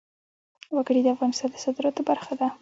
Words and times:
وګړي 0.75 1.01
د 1.03 1.07
افغانستان 1.15 1.49
د 1.51 1.55
صادراتو 1.63 2.01
برخه 2.09 2.33
ده. 2.39 2.47